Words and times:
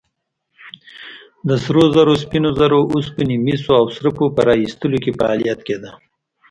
د 1.47 1.49
سرو 1.63 1.83
زرو، 1.95 2.13
سپینو 2.23 2.49
زرو، 2.59 2.79
اوسپنې، 2.93 3.35
مسو 3.45 3.71
او 3.79 3.85
سربو 3.97 4.25
په 4.35 4.41
راویستلو 4.47 4.97
کې 5.03 5.17
فعالیت 5.19 5.59
کېده. 5.67 5.91